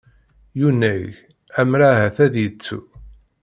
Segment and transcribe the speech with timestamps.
[0.59, 1.03] Yunag,
[1.59, 2.79] ammer ahat ad yettu.